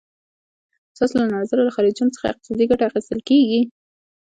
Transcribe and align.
ستاسو 0.95 1.13
له 1.21 1.25
نظره 1.35 1.61
له 1.67 1.71
خلیجونو 1.77 2.13
څخه 2.15 2.25
اقتصادي 2.29 2.65
ګټه 2.71 2.83
اخیستل 2.87 3.19
کېږي؟ 3.29 3.61